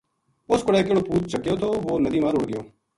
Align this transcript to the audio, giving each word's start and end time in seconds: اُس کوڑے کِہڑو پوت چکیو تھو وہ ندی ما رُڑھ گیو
اُس 0.51 0.61
کوڑے 0.65 0.81
کِہڑو 0.85 1.01
پوت 1.07 1.23
چکیو 1.31 1.55
تھو 1.61 1.69
وہ 1.85 1.93
ندی 2.03 2.19
ما 2.23 2.29
رُڑھ 2.33 2.47
گیو 2.49 2.61